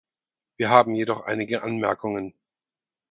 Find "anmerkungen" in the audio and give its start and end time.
1.61-2.33